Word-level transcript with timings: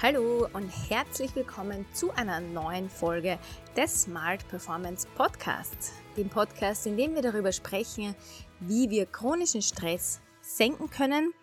Hallo 0.00 0.46
und 0.52 0.68
herzlich 0.68 1.34
willkommen 1.34 1.84
zu 1.92 2.12
einer 2.12 2.38
neuen 2.38 2.88
Folge 2.88 3.36
des 3.76 4.02
Smart 4.02 4.46
Performance 4.46 5.08
Podcasts, 5.16 5.90
dem 6.16 6.28
Podcast, 6.28 6.86
in 6.86 6.96
dem 6.96 7.16
wir 7.16 7.22
darüber 7.22 7.50
sprechen, 7.50 8.14
wie 8.60 8.90
wir 8.90 9.06
chronischen 9.06 9.60
Stress 9.60 10.20
senken 10.40 10.88
können 10.88 11.34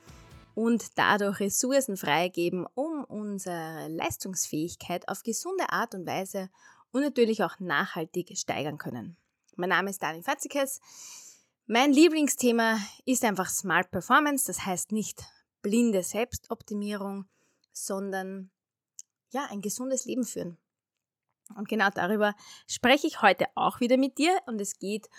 und 0.53 0.97
dadurch 0.97 1.41
Ressourcen 1.41 1.97
freigeben, 1.97 2.65
um 2.75 3.03
unsere 3.03 3.89
Leistungsfähigkeit 3.89 5.05
auf 5.09 5.23
gesunde 5.23 5.69
Art 5.71 5.93
und 5.93 6.07
Weise 6.07 6.49
und 6.93 7.01
natürlich 7.01 7.43
auch 7.43 7.59
nachhaltig 7.59 8.37
steigern 8.37 8.77
können. 8.77 9.17
Mein 9.57 9.71
Name 9.71 9.89
ist 9.89 10.01
Dani 10.01 10.23
Fatzikes. 10.23 10.79
Mein 11.67 11.91
Lieblingsthema 11.91 12.79
ist 13.03 13.25
einfach 13.25 13.49
Smart 13.49 13.91
Performance, 13.91 14.45
das 14.47 14.65
heißt 14.65 14.93
nicht 14.93 15.25
blinde 15.61 16.03
Selbstoptimierung, 16.03 17.25
sondern 17.75 18.49
ja, 19.31 19.47
ein 19.51 19.61
gesundes 19.61 20.05
Leben 20.05 20.23
führen. 20.25 20.57
Und 21.55 21.67
genau 21.67 21.89
darüber 21.89 22.33
spreche 22.67 23.05
ich 23.05 23.21
heute 23.21 23.45
auch 23.55 23.79
wieder 23.79 23.97
mit 23.97 24.17
dir 24.17 24.39
und 24.47 24.59
es 24.59 24.79
geht 24.79 25.09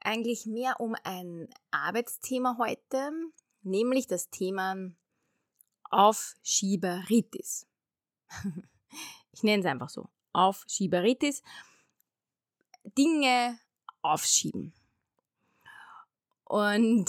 eigentlich 0.00 0.46
mehr 0.46 0.80
um 0.80 0.94
ein 1.04 1.48
Arbeitsthema 1.70 2.56
heute, 2.58 3.10
nämlich 3.62 4.06
das 4.06 4.30
Thema 4.30 4.76
Aufschieberitis. 5.90 7.66
Ich 9.30 9.44
nenne 9.44 9.60
es 9.60 9.66
einfach 9.66 9.88
so. 9.88 10.08
Aufschieberitis. 10.32 11.42
Dinge 12.96 13.60
aufschieben. 14.02 14.72
Und 16.42 17.06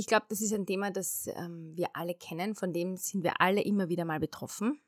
ich 0.00 0.06
glaube, 0.06 0.24
das 0.30 0.40
ist 0.40 0.54
ein 0.54 0.64
Thema, 0.64 0.90
das 0.90 1.28
ähm, 1.34 1.76
wir 1.76 1.94
alle 1.94 2.14
kennen, 2.14 2.54
von 2.54 2.72
dem 2.72 2.96
sind 2.96 3.22
wir 3.22 3.38
alle 3.42 3.60
immer 3.60 3.90
wieder 3.90 4.06
mal 4.06 4.18
betroffen. 4.18 4.80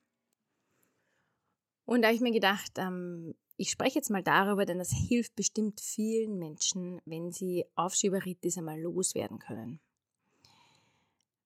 Und 1.84 2.00
da 2.00 2.08
habe 2.08 2.14
ich 2.14 2.22
mir 2.22 2.32
gedacht, 2.32 2.72
ähm, 2.78 3.34
ich 3.58 3.70
spreche 3.70 3.96
jetzt 3.96 4.08
mal 4.08 4.22
darüber, 4.22 4.64
denn 4.64 4.78
das 4.78 4.90
hilft 4.90 5.36
bestimmt 5.36 5.82
vielen 5.82 6.38
Menschen, 6.38 7.02
wenn 7.04 7.30
sie 7.30 7.66
Aufschieberitis 7.74 8.56
einmal 8.56 8.80
loswerden 8.80 9.38
können. 9.38 9.80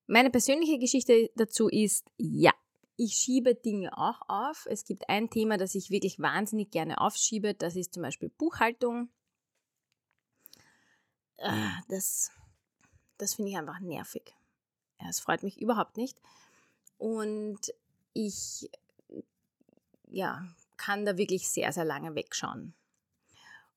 Meine 0.07 0.31
persönliche 0.31 0.79
Geschichte 0.79 1.33
dazu 1.35 1.67
ist, 1.67 2.09
ja, 2.19 2.53
ich 2.97 3.15
schiebe 3.15 3.57
Dinge 3.57 3.99
auch 3.99 4.21
auf. 4.29 4.69
Es 4.71 4.85
gibt 4.85 5.09
ein 5.09 5.29
Thema, 5.29 5.57
das 5.57 5.75
ich 5.75 5.91
wirklich 5.91 6.21
wahnsinnig 6.21 6.71
gerne 6.71 7.01
aufschiebe, 7.01 7.53
das 7.53 7.75
ist 7.75 7.95
zum 7.95 8.05
Beispiel 8.05 8.29
Buchhaltung. 8.29 9.09
Ah, 11.39 11.81
das 11.89 12.31
das 13.19 13.35
finde 13.35 13.51
ich 13.51 13.57
einfach 13.57 13.81
nervig. 13.81 14.35
Es 15.09 15.21
freut 15.21 15.43
mich 15.43 15.61
überhaupt 15.61 15.97
nicht. 15.97 16.21
Und 16.99 17.73
ich 18.13 18.71
ja, 20.09 20.47
kann 20.77 21.05
da 21.05 21.17
wirklich 21.17 21.49
sehr, 21.49 21.73
sehr 21.73 21.85
lange 21.85 22.15
wegschauen. 22.15 22.75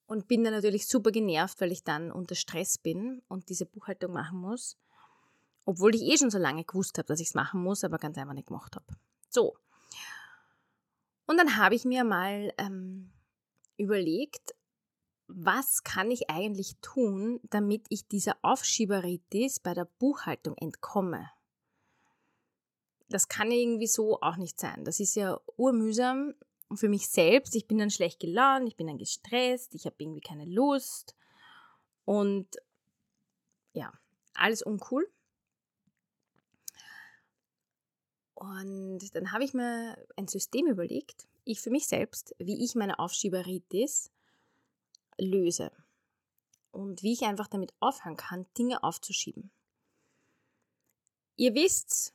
Und 0.06 0.28
bin 0.28 0.44
dann 0.44 0.54
natürlich 0.54 0.88
super 0.88 1.12
genervt, 1.12 1.62
weil 1.62 1.72
ich 1.72 1.84
dann 1.84 2.12
unter 2.12 2.36
Stress 2.36 2.78
bin 2.78 3.22
und 3.28 3.50
diese 3.50 3.66
Buchhaltung 3.66 4.14
machen 4.14 4.40
muss. 4.40 4.78
Obwohl 5.66 5.94
ich 5.94 6.02
eh 6.02 6.18
schon 6.18 6.32
so 6.32 6.40
lange 6.40 6.64
gewusst 6.64 6.98
habe, 6.98 7.08
dass 7.08 7.20
ich 7.20 7.28
es 7.28 7.36
machen 7.36 7.62
muss, 7.62 7.84
aber 7.84 8.00
ganz 8.00 8.18
einfach 8.18 8.34
nicht 8.34 8.48
gemacht 8.48 8.76
habe. 8.76 8.86
So. 9.30 9.56
Und 11.28 11.38
dann 11.38 11.58
habe 11.58 11.76
ich 11.76 11.86
mir 11.86 12.04
mal 12.04 12.52
ähm, 12.58 13.12
überlegt, 13.78 14.56
was 15.32 15.84
kann 15.84 16.10
ich 16.10 16.30
eigentlich 16.30 16.76
tun, 16.82 17.40
damit 17.52 17.86
ich 17.90 18.08
dieser 18.08 18.36
Aufschieberitis 18.42 19.60
bei 19.60 19.76
der 19.76 19.86
Buchhaltung 19.86 20.58
entkomme? 20.58 21.30
Das 23.10 23.28
kann 23.28 23.52
irgendwie 23.52 23.88
so 23.88 24.20
auch 24.22 24.38
nicht 24.38 24.60
sein. 24.60 24.84
Das 24.86 25.00
ist 25.00 25.16
ja 25.16 25.40
urmühsam 25.56 26.34
für 26.74 26.90
mich 26.90 27.08
selbst. 27.10 27.56
Ich 27.56 27.68
bin 27.68 27.78
dann 27.78 27.92
schlecht 27.92 28.20
gelaunt, 28.20 28.68
ich 28.68 28.76
bin 28.76 28.88
dann 28.88 28.98
gestresst, 28.98 29.76
ich 29.76 29.86
habe 29.86 29.96
irgendwie 30.00 30.22
keine 30.22 30.46
Lust 30.46 31.16
und 32.06 32.48
ja, 33.74 33.94
alles 34.34 34.64
uncool. 34.64 35.08
Und 38.34 39.14
dann 39.14 39.32
habe 39.32 39.44
ich 39.44 39.54
mir 39.54 39.96
ein 40.16 40.28
System 40.28 40.66
überlegt, 40.66 41.28
ich 41.44 41.62
für 41.62 41.70
mich 41.70 41.88
selbst, 41.88 42.36
wie 42.40 42.64
ich 42.64 42.74
meine 42.74 42.98
Aufschieberitis 42.98 44.12
löse 45.20 45.72
und 46.72 47.04
wie 47.04 47.14
ich 47.14 47.24
einfach 47.24 47.48
damit 47.48 47.74
aufhören 47.80 48.18
kann, 48.18 48.46
Dinge 48.58 48.84
aufzuschieben. 48.84 49.52
Ihr 51.36 51.54
wisst, 51.54 52.14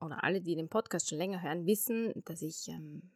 oder 0.00 0.22
alle, 0.22 0.40
die 0.40 0.54
den 0.54 0.68
Podcast 0.68 1.08
schon 1.08 1.18
länger 1.18 1.42
hören, 1.42 1.66
wissen, 1.66 2.12
dass 2.24 2.42
ich 2.42 2.68
ähm, 2.68 3.10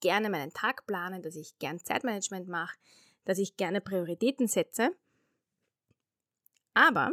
gerne 0.00 0.30
meinen 0.30 0.52
Tag 0.52 0.86
plane, 0.86 1.20
dass 1.20 1.36
ich 1.36 1.58
gern 1.58 1.78
Zeitmanagement 1.78 2.48
mache, 2.48 2.76
dass 3.24 3.38
ich 3.38 3.56
gerne 3.56 3.80
Prioritäten 3.80 4.46
setze. 4.46 4.90
Aber 6.74 7.10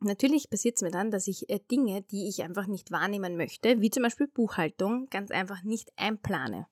natürlich 0.00 0.50
passiert 0.50 0.76
es 0.76 0.82
mir 0.82 0.90
dann, 0.90 1.10
dass 1.10 1.28
ich 1.28 1.48
äh, 1.50 1.60
Dinge, 1.70 2.02
die 2.02 2.28
ich 2.28 2.42
einfach 2.42 2.66
nicht 2.66 2.90
wahrnehmen 2.90 3.36
möchte, 3.36 3.80
wie 3.80 3.90
zum 3.90 4.02
Beispiel 4.02 4.26
Buchhaltung, 4.26 5.08
ganz 5.10 5.30
einfach 5.30 5.62
nicht 5.62 5.92
einplane. 5.96 6.66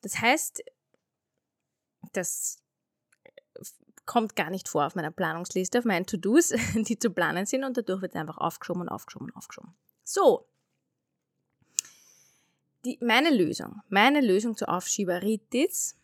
Das 0.00 0.20
heißt, 0.20 0.62
das 2.12 2.62
äh, 3.24 3.30
kommt 4.06 4.36
gar 4.36 4.50
nicht 4.50 4.68
vor 4.68 4.86
auf 4.86 4.94
meiner 4.94 5.10
Planungsliste, 5.10 5.78
auf 5.78 5.84
meinen 5.84 6.06
To-Dos, 6.06 6.52
die 6.74 6.98
zu 6.98 7.10
planen 7.10 7.46
sind 7.46 7.64
und 7.64 7.76
dadurch 7.76 8.02
wird 8.02 8.14
es 8.14 8.20
einfach 8.20 8.38
aufgeschoben 8.38 8.82
und 8.82 8.88
aufgeschoben 8.88 9.28
und 9.28 9.36
aufgeschoben. 9.36 9.74
So, 10.04 10.46
die, 12.84 12.98
meine 13.02 13.30
Lösung, 13.30 13.82
meine 13.88 14.20
Lösung 14.20 14.56
zur 14.56 14.70
Aufschieberitis 14.70 15.96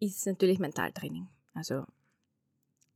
ist 0.00 0.26
natürlich 0.26 0.58
Mentaltraining. 0.58 1.28
Also 1.54 1.86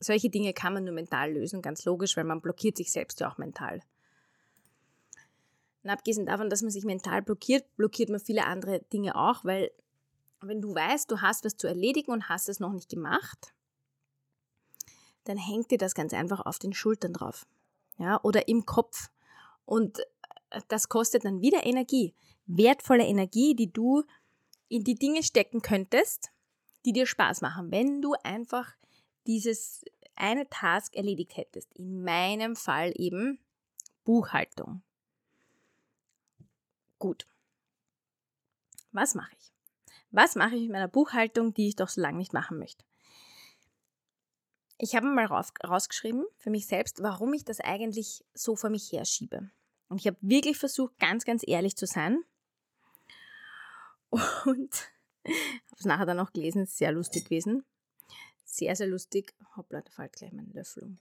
solche 0.00 0.30
Dinge 0.30 0.52
kann 0.52 0.74
man 0.74 0.84
nur 0.84 0.94
mental 0.94 1.32
lösen, 1.32 1.62
ganz 1.62 1.84
logisch, 1.84 2.16
weil 2.16 2.24
man 2.24 2.40
blockiert 2.40 2.76
sich 2.76 2.90
selbst 2.90 3.20
ja 3.20 3.30
auch 3.30 3.38
mental. 3.38 3.80
Und 5.82 5.90
abgesehen 5.90 6.26
davon, 6.26 6.48
dass 6.48 6.62
man 6.62 6.70
sich 6.70 6.84
mental 6.84 7.22
blockiert, 7.22 7.64
blockiert 7.76 8.08
man 8.08 8.20
viele 8.20 8.46
andere 8.46 8.80
Dinge 8.92 9.16
auch, 9.16 9.44
weil 9.44 9.70
wenn 10.48 10.60
du 10.60 10.74
weißt, 10.74 11.10
du 11.10 11.20
hast 11.20 11.44
was 11.44 11.56
zu 11.56 11.66
erledigen 11.66 12.12
und 12.12 12.28
hast 12.28 12.48
es 12.48 12.60
noch 12.60 12.72
nicht 12.72 12.88
gemacht, 12.88 13.54
dann 15.24 15.36
hängt 15.36 15.70
dir 15.70 15.78
das 15.78 15.94
ganz 15.94 16.12
einfach 16.12 16.40
auf 16.40 16.58
den 16.58 16.72
Schultern 16.72 17.12
drauf. 17.12 17.46
Ja, 17.98 18.20
oder 18.22 18.48
im 18.48 18.66
Kopf. 18.66 19.10
Und 19.64 20.00
äh, 20.50 20.60
das 20.68 20.88
kostet 20.88 21.24
dann 21.24 21.40
wieder 21.40 21.64
Energie. 21.64 22.14
Wertvolle 22.46 23.04
Energie, 23.04 23.54
die 23.54 23.72
du 23.72 24.02
in 24.68 24.84
die 24.84 24.96
Dinge 24.96 25.22
stecken 25.22 25.62
könntest, 25.62 26.30
die 26.84 26.92
dir 26.92 27.06
Spaß 27.06 27.40
machen, 27.40 27.70
wenn 27.70 28.02
du 28.02 28.14
einfach 28.22 28.74
dieses 29.26 29.84
eine 30.16 30.48
Task 30.48 30.94
erledigt 30.94 31.36
hättest. 31.36 31.72
In 31.74 32.02
meinem 32.02 32.56
Fall 32.56 32.92
eben 32.96 33.38
Buchhaltung. 34.04 34.82
Gut. 36.98 37.26
Was 38.92 39.14
mache 39.14 39.32
ich? 39.38 39.53
Was 40.14 40.36
mache 40.36 40.54
ich 40.54 40.62
mit 40.62 40.70
meiner 40.70 40.86
Buchhaltung, 40.86 41.54
die 41.54 41.66
ich 41.66 41.74
doch 41.74 41.88
so 41.88 42.00
lange 42.00 42.18
nicht 42.18 42.32
machen 42.32 42.56
möchte? 42.56 42.84
Ich 44.78 44.94
habe 44.94 45.06
mal 45.08 45.26
raus, 45.26 45.52
rausgeschrieben 45.66 46.24
für 46.36 46.50
mich 46.50 46.68
selbst, 46.68 47.02
warum 47.02 47.34
ich 47.34 47.44
das 47.44 47.58
eigentlich 47.58 48.24
so 48.32 48.54
vor 48.54 48.70
mich 48.70 48.92
herschiebe. 48.92 49.50
Und 49.88 50.00
ich 50.00 50.06
habe 50.06 50.16
wirklich 50.20 50.56
versucht, 50.56 50.96
ganz, 51.00 51.24
ganz 51.24 51.42
ehrlich 51.44 51.76
zu 51.76 51.86
sein. 51.86 52.22
Und 54.10 54.22
habe 55.26 55.80
es 55.80 55.84
nachher 55.84 56.06
dann 56.06 56.20
auch 56.20 56.32
gelesen, 56.32 56.66
sehr 56.66 56.92
lustig 56.92 57.24
gewesen. 57.24 57.64
Sehr, 58.44 58.76
sehr 58.76 58.86
lustig. 58.86 59.34
Hoppla, 59.56 59.80
da 59.80 59.90
fällt 59.90 60.12
gleich 60.12 60.32
mein 60.32 60.52
Löffel 60.52 60.84
um. 60.84 60.98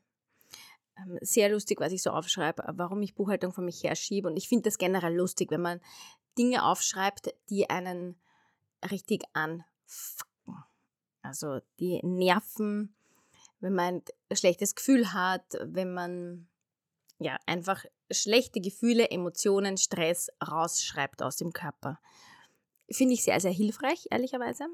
Ähm, 0.98 1.20
sehr 1.22 1.50
lustig, 1.50 1.80
was 1.80 1.92
ich 1.92 2.02
so 2.02 2.10
aufschreibe, 2.10 2.64
warum 2.78 3.04
ich 3.04 3.14
Buchhaltung 3.14 3.54
vor 3.54 3.64
mich 3.64 3.84
herschiebe. 3.84 4.28
Und 4.28 4.38
ich 4.38 4.50
finde 4.50 4.64
das 4.64 4.80
generell 4.80 5.16
lustig, 5.16 5.52
wenn 5.52 5.62
man 5.62 5.82
Dinge 6.36 6.66
aufschreibt, 6.66 7.32
die 7.52 7.70
einen 7.70 8.16
richtig 8.92 9.24
an. 9.34 9.64
Also 11.22 11.60
die 11.80 12.00
Nerven, 12.04 12.96
wenn 13.60 13.74
man 13.74 14.02
ein 14.30 14.36
schlechtes 14.36 14.76
Gefühl 14.76 15.14
hat, 15.14 15.46
wenn 15.62 15.94
man 15.94 16.48
ja 17.20 17.38
einfach 17.46 17.86
schlechte 18.12 18.60
Gefühle, 18.62 19.10
Emotionen, 19.10 19.78
Stress 19.78 20.30
rausschreibt 20.46 21.22
aus 21.22 21.38
dem 21.38 21.54
Körper. 21.54 22.00
Finde 22.92 23.14
ich 23.14 23.24
sehr, 23.24 23.40
sehr 23.40 23.52
hilfreich, 23.52 24.08
ehrlicherweise. 24.12 24.66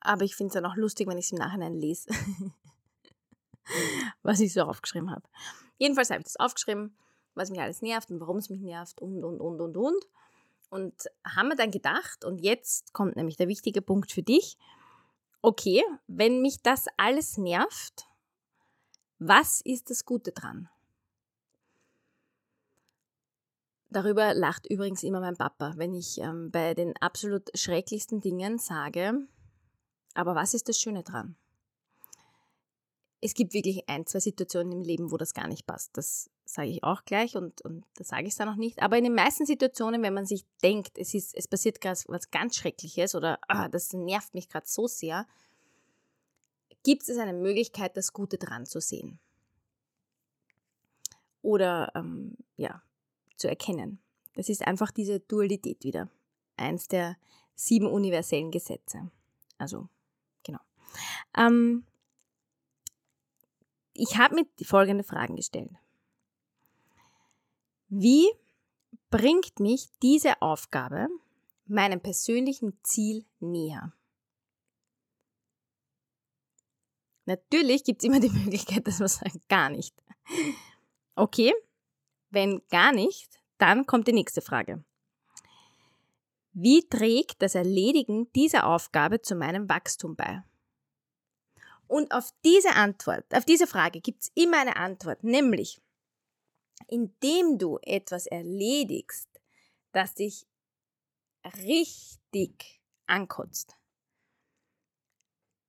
Aber 0.00 0.24
ich 0.24 0.34
finde 0.34 0.48
es 0.48 0.54
dann 0.54 0.66
auch 0.66 0.76
lustig, 0.76 1.08
wenn 1.08 1.18
ich 1.18 1.26
es 1.26 1.32
im 1.32 1.38
Nachhinein 1.38 1.74
lese, 1.74 2.10
was 4.22 4.40
ich 4.40 4.52
so 4.52 4.62
aufgeschrieben 4.62 5.10
habe. 5.10 5.28
Jedenfalls 5.78 6.10
habe 6.10 6.20
ich 6.20 6.24
das 6.24 6.36
aufgeschrieben, 6.36 6.96
was 7.34 7.50
mich 7.50 7.60
alles 7.60 7.82
nervt 7.82 8.10
und 8.10 8.20
warum 8.20 8.38
es 8.38 8.50
mich 8.50 8.60
nervt 8.60 9.00
und, 9.00 9.24
und, 9.24 9.40
und, 9.40 9.60
und, 9.60 9.76
und. 9.76 10.04
Und 10.72 10.94
haben 11.22 11.48
wir 11.48 11.54
dann 11.54 11.70
gedacht, 11.70 12.24
und 12.24 12.40
jetzt 12.40 12.94
kommt 12.94 13.14
nämlich 13.14 13.36
der 13.36 13.46
wichtige 13.46 13.82
Punkt 13.82 14.10
für 14.10 14.22
dich, 14.22 14.56
okay, 15.42 15.84
wenn 16.06 16.40
mich 16.40 16.62
das 16.62 16.86
alles 16.96 17.36
nervt, 17.36 18.06
was 19.18 19.60
ist 19.60 19.90
das 19.90 20.06
Gute 20.06 20.32
dran? 20.32 20.70
Darüber 23.90 24.32
lacht 24.32 24.66
übrigens 24.66 25.02
immer 25.02 25.20
mein 25.20 25.36
Papa, 25.36 25.74
wenn 25.76 25.92
ich 25.92 26.16
ähm, 26.16 26.50
bei 26.50 26.72
den 26.72 26.96
absolut 27.02 27.50
schrecklichsten 27.54 28.22
Dingen 28.22 28.56
sage, 28.56 29.28
aber 30.14 30.34
was 30.34 30.54
ist 30.54 30.70
das 30.70 30.80
Schöne 30.80 31.02
dran? 31.02 31.36
Es 33.24 33.34
gibt 33.34 33.54
wirklich 33.54 33.88
ein, 33.88 34.04
zwei 34.04 34.20
Situationen 34.20 34.72
im 34.72 34.82
Leben, 34.82 35.12
wo 35.12 35.16
das 35.16 35.32
gar 35.32 35.46
nicht 35.46 35.64
passt. 35.64 35.96
Das 35.96 36.28
sage 36.44 36.68
ich 36.68 36.82
auch 36.82 37.04
gleich 37.04 37.36
und, 37.36 37.62
und 37.62 37.84
das 37.94 38.08
sage 38.08 38.26
ich 38.26 38.34
dann 38.34 38.48
auch 38.48 38.56
nicht. 38.56 38.82
Aber 38.82 38.98
in 38.98 39.04
den 39.04 39.14
meisten 39.14 39.46
Situationen, 39.46 40.02
wenn 40.02 40.12
man 40.12 40.26
sich 40.26 40.44
denkt, 40.62 40.98
es, 40.98 41.14
ist, 41.14 41.34
es 41.34 41.46
passiert 41.48 41.80
gerade 41.80 42.00
was 42.08 42.30
ganz 42.30 42.56
Schreckliches 42.56 43.14
oder 43.14 43.38
ah, 43.48 43.68
das 43.68 43.92
nervt 43.92 44.34
mich 44.34 44.48
gerade 44.48 44.66
so 44.66 44.88
sehr, 44.88 45.26
gibt 46.82 47.08
es 47.08 47.16
eine 47.16 47.32
Möglichkeit, 47.32 47.96
das 47.96 48.12
Gute 48.12 48.38
dran 48.38 48.66
zu 48.66 48.80
sehen. 48.80 49.20
Oder 51.42 51.92
ähm, 51.94 52.36
ja, 52.56 52.82
zu 53.36 53.48
erkennen. 53.48 54.00
Das 54.34 54.48
ist 54.48 54.66
einfach 54.66 54.90
diese 54.90 55.20
Dualität 55.20 55.84
wieder. 55.84 56.08
Eins 56.56 56.88
der 56.88 57.16
sieben 57.54 57.86
universellen 57.86 58.50
Gesetze. 58.50 59.10
Also, 59.58 59.88
genau. 60.42 60.60
Ähm, 61.36 61.84
ich 63.94 64.16
habe 64.18 64.34
mir 64.34 64.46
die 64.58 64.64
folgende 64.64 65.04
Fragen 65.04 65.36
gestellt. 65.36 65.70
Wie 67.88 68.26
bringt 69.10 69.60
mich 69.60 69.88
diese 70.02 70.40
Aufgabe 70.40 71.08
meinem 71.66 72.00
persönlichen 72.00 72.78
Ziel 72.82 73.24
näher? 73.40 73.92
Natürlich 77.26 77.84
gibt 77.84 78.02
es 78.02 78.08
immer 78.08 78.20
die 78.20 78.30
Möglichkeit, 78.44 78.86
dass 78.86 78.98
man 78.98 79.08
sagt, 79.08 79.48
gar 79.48 79.68
nicht. 79.68 79.94
Okay, 81.14 81.52
wenn 82.30 82.62
gar 82.70 82.92
nicht, 82.92 83.38
dann 83.58 83.86
kommt 83.86 84.08
die 84.08 84.12
nächste 84.12 84.40
Frage. 84.40 84.82
Wie 86.54 86.86
trägt 86.88 87.40
das 87.42 87.54
Erledigen 87.54 88.30
dieser 88.32 88.66
Aufgabe 88.66 89.22
zu 89.22 89.34
meinem 89.34 89.68
Wachstum 89.68 90.16
bei? 90.16 90.42
Und 91.92 92.10
auf 92.12 92.32
diese 92.42 92.70
Antwort, 92.70 93.26
auf 93.34 93.44
diese 93.44 93.66
Frage 93.66 94.00
gibt 94.00 94.22
es 94.22 94.32
immer 94.34 94.58
eine 94.58 94.76
Antwort, 94.76 95.24
nämlich 95.24 95.78
indem 96.88 97.58
du 97.58 97.78
etwas 97.82 98.24
erledigst, 98.24 99.28
das 99.92 100.14
dich 100.14 100.46
richtig 101.44 102.80
ankotzt, 103.04 103.76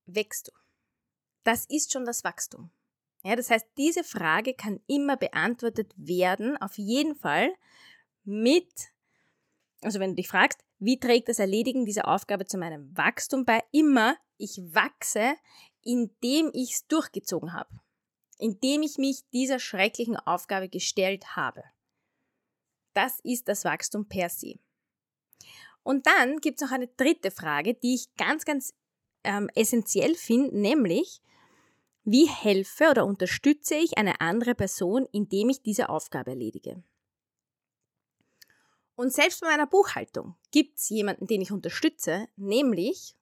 wächst 0.05 0.47
du. 0.47 0.53
Das 1.43 1.65
ist 1.65 1.91
schon 1.91 2.05
das 2.05 2.23
Wachstum. 2.23 2.71
Ja, 3.25 3.35
das 3.35 3.49
heißt, 3.49 3.67
diese 3.75 4.05
Frage 4.05 4.53
kann 4.53 4.79
immer 4.87 5.17
beantwortet 5.17 5.93
werden, 5.97 6.55
auf 6.55 6.77
jeden 6.77 7.17
Fall 7.17 7.53
mit, 8.23 8.93
also 9.81 9.99
wenn 9.99 10.11
du 10.11 10.15
dich 10.15 10.29
fragst, 10.29 10.63
wie 10.79 11.01
trägt 11.01 11.27
das 11.27 11.39
Erledigen 11.39 11.83
dieser 11.83 12.07
Aufgabe 12.07 12.45
zu 12.45 12.57
meinem 12.57 12.95
Wachstum 12.95 13.43
bei? 13.43 13.61
Immer, 13.73 14.15
ich 14.37 14.61
wachse, 14.73 15.35
indem 15.83 16.49
ich 16.53 16.73
es 16.73 16.87
durchgezogen 16.87 17.53
habe, 17.53 17.69
indem 18.37 18.83
ich 18.83 18.97
mich 18.97 19.23
dieser 19.31 19.59
schrecklichen 19.59 20.17
Aufgabe 20.17 20.69
gestellt 20.69 21.35
habe. 21.35 21.63
Das 22.93 23.19
ist 23.23 23.47
das 23.47 23.65
Wachstum 23.65 24.07
per 24.07 24.29
se. 24.29 24.59
Und 25.83 26.07
dann 26.07 26.37
gibt 26.37 26.61
es 26.61 26.67
noch 26.67 26.75
eine 26.75 26.87
dritte 26.87 27.31
Frage, 27.31 27.73
die 27.73 27.95
ich 27.95 28.15
ganz, 28.15 28.45
ganz 28.45 28.73
ähm, 29.23 29.49
essentiell 29.55 30.15
finde, 30.15 30.57
nämlich, 30.57 31.21
wie 32.05 32.27
helfe 32.27 32.89
oder 32.89 33.05
unterstütze 33.05 33.75
ich 33.75 33.97
eine 33.97 34.21
andere 34.21 34.55
Person, 34.55 35.07
indem 35.11 35.49
ich 35.49 35.61
diese 35.61 35.89
Aufgabe 35.89 36.31
erledige? 36.31 36.83
Und 38.95 39.11
selbst 39.11 39.41
bei 39.41 39.47
meiner 39.47 39.67
Buchhaltung 39.67 40.35
gibt 40.51 40.77
es 40.77 40.89
jemanden, 40.89 41.27
den 41.27 41.41
ich 41.41 41.51
unterstütze, 41.51 42.27
nämlich 42.35 43.15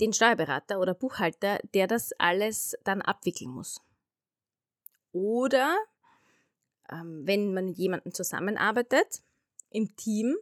den 0.00 0.12
Steuerberater 0.12 0.80
oder 0.80 0.94
Buchhalter, 0.94 1.58
der 1.74 1.86
das 1.86 2.12
alles 2.18 2.76
dann 2.84 3.02
abwickeln 3.02 3.50
muss. 3.50 3.80
Oder 5.12 5.76
ähm, 6.90 7.22
wenn 7.26 7.54
man 7.54 7.66
mit 7.66 7.78
jemandem 7.78 8.12
zusammenarbeitet 8.12 9.22
im 9.70 9.96
Team, 9.96 10.36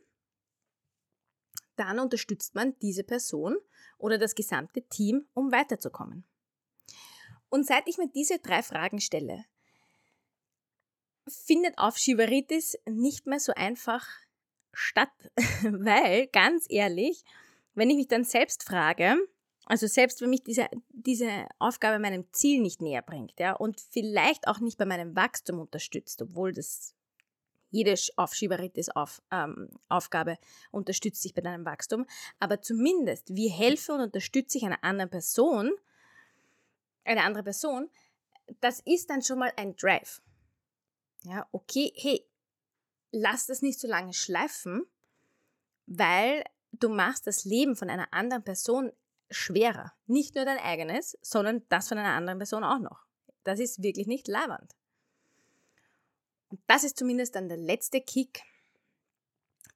dann 1.76 1.98
unterstützt 1.98 2.54
man 2.54 2.78
diese 2.80 3.04
Person 3.04 3.56
oder 3.98 4.18
das 4.18 4.34
gesamte 4.34 4.82
Team, 4.82 5.26
um 5.34 5.52
weiterzukommen. 5.52 6.24
Und 7.48 7.66
seit 7.66 7.86
ich 7.88 7.98
mir 7.98 8.08
diese 8.08 8.38
drei 8.38 8.62
Fragen 8.62 9.00
stelle, 9.00 9.44
findet 11.26 11.78
Aufschieberitis 11.78 12.78
nicht 12.86 13.26
mehr 13.26 13.40
so 13.40 13.52
einfach 13.54 14.06
statt, 14.72 15.12
weil 15.62 16.26
ganz 16.28 16.66
ehrlich, 16.68 17.24
wenn 17.74 17.90
ich 17.90 17.96
mich 17.96 18.08
dann 18.08 18.24
selbst 18.24 18.64
frage, 18.64 19.16
also 19.66 19.86
selbst 19.86 20.20
wenn 20.20 20.30
mich 20.30 20.42
diese, 20.42 20.68
diese 20.90 21.46
Aufgabe 21.58 21.98
meinem 21.98 22.30
Ziel 22.32 22.60
nicht 22.60 22.82
näher 22.82 23.02
bringt, 23.02 23.38
ja, 23.38 23.52
und 23.52 23.80
vielleicht 23.80 24.48
auch 24.48 24.60
nicht 24.60 24.78
bei 24.78 24.84
meinem 24.84 25.16
Wachstum 25.16 25.58
unterstützt, 25.58 26.20
obwohl 26.22 26.52
das 26.52 26.94
jede 27.70 27.94
Aufschieberitis-Aufgabe 28.16 30.30
ähm, 30.30 30.38
unterstützt 30.70 31.22
sich 31.22 31.34
bei 31.34 31.42
deinem 31.42 31.64
Wachstum, 31.64 32.06
aber 32.38 32.62
zumindest, 32.62 33.34
wie 33.34 33.48
helfe 33.48 33.94
und 33.94 34.00
unterstütze 34.00 34.58
ich 34.58 34.64
einer 34.64 34.84
anderen 34.84 35.10
Person, 35.10 35.72
eine 37.04 37.24
andere 37.24 37.42
Person, 37.42 37.90
das 38.60 38.80
ist 38.84 39.10
dann 39.10 39.22
schon 39.22 39.40
mal 39.40 39.52
ein 39.56 39.74
Drive. 39.74 40.22
Ja, 41.24 41.48
okay, 41.52 41.92
hey, 41.96 42.24
lass 43.10 43.46
das 43.46 43.62
nicht 43.62 43.80
so 43.80 43.88
lange 43.88 44.12
schleifen, 44.12 44.86
weil 45.86 46.44
du 46.72 46.88
machst 46.88 47.26
das 47.26 47.44
Leben 47.44 47.76
von 47.76 47.90
einer 47.90 48.12
anderen 48.12 48.44
Person 48.44 48.92
schwerer. 49.34 49.92
Nicht 50.06 50.34
nur 50.34 50.44
dein 50.44 50.58
eigenes, 50.58 51.18
sondern 51.22 51.62
das 51.68 51.88
von 51.88 51.98
einer 51.98 52.14
anderen 52.14 52.38
Person 52.38 52.64
auch 52.64 52.78
noch. 52.78 53.04
Das 53.42 53.60
ist 53.60 53.82
wirklich 53.82 54.06
nicht 54.06 54.28
leibernd. 54.28 54.74
Und 56.48 56.60
das 56.66 56.84
ist 56.84 56.98
zumindest 56.98 57.34
dann 57.34 57.48
der 57.48 57.58
letzte 57.58 58.00
Kick, 58.00 58.42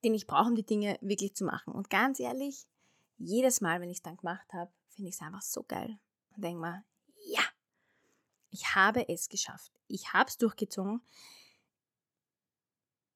den 0.05 0.15
ich 0.15 0.27
brauche, 0.27 0.49
um 0.49 0.55
die 0.55 0.67
Dinge 0.67 0.99
wirklich 1.01 1.35
zu 1.35 1.45
machen. 1.45 1.75
Und 1.75 1.91
ganz 1.91 2.21
ehrlich, 2.21 2.67
jedes 3.17 3.61
Mal, 3.61 3.81
wenn 3.81 3.91
ich 3.91 3.99
es 3.99 4.03
dann 4.03 4.17
gemacht 4.17 4.53
habe, 4.53 4.71
finde 4.89 5.09
ich 5.09 5.17
es 5.17 5.23
einfach 5.23 5.43
so 5.43 5.65
geil. 5.65 5.99
Und 6.37 6.45
denke 6.45 6.61
mir, 6.61 6.85
ja, 7.27 7.43
ich 8.51 8.75
habe 8.75 9.09
es 9.09 9.29
geschafft. 9.29 9.73
Ich 9.89 10.13
habe 10.13 10.29
es 10.29 10.39
durchgezogen. 10.39 11.03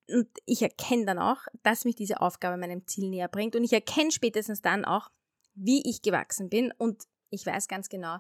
Und 0.09 0.29
ich 0.45 0.63
erkenne 0.63 1.07
dann 1.07 1.19
auch, 1.19 1.47
dass 1.63 1.85
mich 1.85 1.95
diese 1.95 2.21
Aufgabe 2.21 2.57
meinem 2.57 2.87
Ziel 2.87 3.09
näher 3.09 3.29
bringt. 3.29 3.55
Und 3.55 3.65
ich 3.65 3.73
erkenne 3.73 4.11
spätestens 4.11 4.61
dann 4.61 4.85
auch, 4.85 5.11
wie 5.55 5.89
ich 5.89 6.03
gewachsen 6.03 6.49
bin. 6.49 6.73
Und 6.79 7.07
ich 7.31 7.45
weiß 7.45 7.69
ganz 7.69 7.89
genau, 7.89 8.19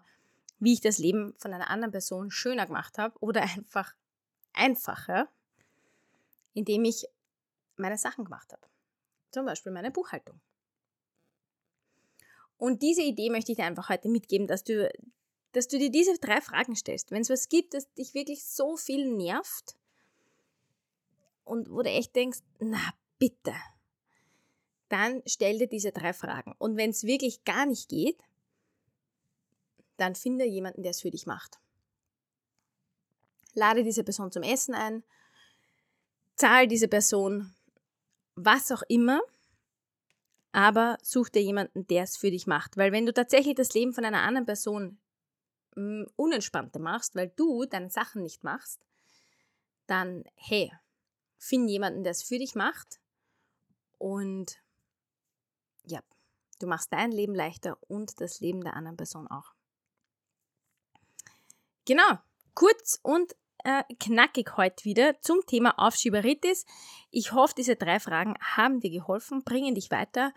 wie 0.58 0.72
ich 0.72 0.80
das 0.80 0.98
Leben 0.98 1.34
von 1.38 1.52
einer 1.52 1.70
anderen 1.70 1.92
Person 1.92 2.30
schöner 2.30 2.66
gemacht 2.66 2.98
habe 2.98 3.18
oder 3.20 3.42
einfach 3.42 3.94
einfacher, 4.52 5.28
indem 6.54 6.84
ich 6.84 7.06
meine 7.76 7.98
Sachen 7.98 8.24
gemacht 8.24 8.52
habe. 8.52 8.66
Zum 9.30 9.46
Beispiel 9.46 9.72
meine 9.72 9.90
Buchhaltung. 9.90 10.40
Und 12.58 12.82
diese 12.82 13.02
Idee 13.02 13.30
möchte 13.30 13.50
ich 13.50 13.56
dir 13.56 13.64
einfach 13.64 13.88
heute 13.88 14.08
mitgeben, 14.08 14.46
dass 14.46 14.62
du, 14.62 14.88
dass 15.50 15.66
du 15.66 15.78
dir 15.78 15.90
diese 15.90 16.16
drei 16.18 16.40
Fragen 16.40 16.76
stellst. 16.76 17.10
Wenn 17.10 17.22
es 17.22 17.30
was 17.30 17.48
gibt, 17.48 17.74
das 17.74 17.92
dich 17.94 18.14
wirklich 18.14 18.44
so 18.44 18.76
viel 18.76 19.12
nervt 19.12 19.74
und 21.44 21.70
wo 21.70 21.82
du 21.82 21.90
echt 21.90 22.14
denkst, 22.14 22.38
na 22.60 22.94
bitte, 23.18 23.52
dann 24.92 25.22
stell 25.26 25.58
dir 25.58 25.68
diese 25.68 25.92
drei 25.92 26.12
Fragen. 26.12 26.54
Und 26.58 26.76
wenn 26.76 26.90
es 26.90 27.04
wirklich 27.04 27.44
gar 27.44 27.66
nicht 27.66 27.88
geht, 27.88 28.18
dann 29.96 30.14
finde 30.14 30.44
jemanden, 30.44 30.82
der 30.82 30.90
es 30.90 31.00
für 31.00 31.10
dich 31.10 31.26
macht 31.26 31.62
lade 33.54 33.84
diese 33.84 34.04
Person 34.04 34.32
zum 34.32 34.42
Essen 34.42 34.74
ein, 34.74 35.02
zahl 36.36 36.66
diese 36.66 36.88
Person 36.88 37.54
was 38.34 38.72
auch 38.72 38.82
immer, 38.88 39.20
aber 40.52 40.96
such 41.02 41.28
dir 41.28 41.42
jemanden, 41.42 41.86
der 41.86 42.04
es 42.04 42.16
für 42.16 42.30
dich 42.30 42.46
macht. 42.46 42.76
Weil 42.76 42.92
wenn 42.92 43.06
du 43.06 43.12
tatsächlich 43.12 43.54
das 43.54 43.74
Leben 43.74 43.92
von 43.92 44.04
einer 44.04 44.22
anderen 44.22 44.46
Person 44.46 44.98
hm, 45.74 46.06
unentspannter 46.16 46.78
machst, 46.78 47.14
weil 47.14 47.28
du 47.36 47.66
deine 47.66 47.90
Sachen 47.90 48.22
nicht 48.22 48.42
machst, 48.42 48.86
dann 49.86 50.24
hey, 50.34 50.72
find 51.36 51.68
jemanden, 51.68 52.04
der 52.04 52.12
es 52.12 52.22
für 52.22 52.38
dich 52.38 52.54
macht 52.54 53.00
und 53.98 54.62
du 56.62 56.66
machst 56.66 56.92
dein 56.92 57.10
Leben 57.10 57.34
leichter 57.34 57.76
und 57.88 58.20
das 58.20 58.40
Leben 58.40 58.62
der 58.62 58.74
anderen 58.74 58.96
Person 58.96 59.26
auch. 59.28 59.52
Genau, 61.84 62.18
kurz 62.54 63.00
und 63.02 63.34
äh, 63.64 63.82
knackig 63.98 64.56
heute 64.56 64.84
wieder 64.84 65.20
zum 65.20 65.40
Thema 65.46 65.78
Aufschieberitis. 65.78 66.64
Ich 67.10 67.32
hoffe, 67.32 67.54
diese 67.56 67.76
drei 67.76 68.00
Fragen 68.00 68.34
haben 68.40 68.80
dir 68.80 68.90
geholfen, 68.90 69.44
bringen 69.44 69.74
dich 69.74 69.90
weiter. 69.90 70.32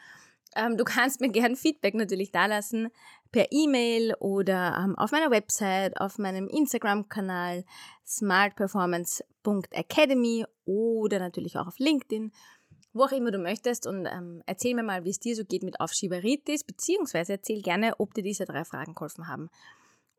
Ähm, 0.55 0.77
du 0.77 0.84
kannst 0.84 1.22
mir 1.22 1.29
gerne 1.29 1.55
Feedback 1.55 1.94
natürlich 1.96 2.32
dalassen 2.32 2.89
per 3.32 3.51
E-Mail 3.51 4.15
oder 4.20 4.75
ähm, 4.79 4.98
auf 4.98 5.12
meiner 5.12 5.29
Website, 5.29 6.00
auf 6.00 6.17
meinem 6.17 6.48
Instagram-Kanal 6.48 7.65
smartperformance.academy 8.08 10.46
oder 10.65 11.20
natürlich 11.20 11.58
auch 11.58 11.67
auf 11.67 11.77
LinkedIn, 11.79 12.32
wo 12.96 13.04
auch 13.04 13.12
immer 13.12 13.30
du 13.30 13.38
möchtest. 13.38 13.86
Und 13.86 14.08
ähm, 14.08 14.42
erzähl 14.46 14.74
mir 14.74 14.84
mal, 14.84 15.04
wie 15.04 15.10
es 15.10 15.20
dir 15.20 15.36
so 15.36 15.44
geht 15.44 15.64
mit 15.64 15.80
Aufschieberitis, 15.80 16.64
beziehungsweise 16.64 17.34
erzähl 17.34 17.62
gerne, 17.62 18.00
ob 18.00 18.14
dir 18.14 18.24
diese 18.24 18.46
drei 18.46 18.64
Fragen 18.64 18.96
geholfen 18.96 19.28
haben, 19.28 19.50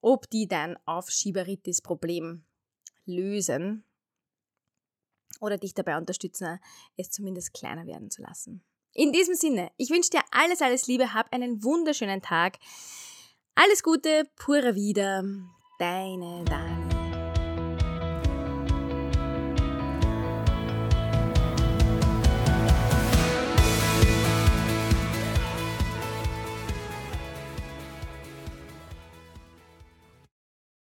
ob 0.00 0.28
die 0.30 0.46
dein 0.46 0.76
Aufschieberitis-Problem 0.84 2.44
lösen 3.06 3.84
oder 5.40 5.58
dich 5.58 5.74
dabei 5.74 5.96
unterstützen, 5.96 6.60
es 6.96 7.10
zumindest 7.10 7.54
kleiner 7.54 7.86
werden 7.86 8.10
zu 8.10 8.22
lassen. 8.22 8.62
In 8.92 9.12
diesem 9.12 9.34
Sinne, 9.34 9.70
ich 9.76 9.90
wünsche 9.90 10.10
dir 10.10 10.22
alles, 10.30 10.62
alles 10.62 10.86
Liebe, 10.86 11.12
hab 11.12 11.32
einen 11.32 11.62
wunderschönen 11.62 12.22
Tag. 12.22 12.58
Alles 13.54 13.82
Gute, 13.82 14.24
pura 14.36 14.74
wieder, 14.74 15.24
deine 15.78 16.44
Dani. 16.44 16.85